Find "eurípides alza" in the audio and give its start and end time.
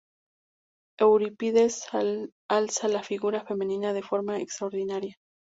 0.99-2.87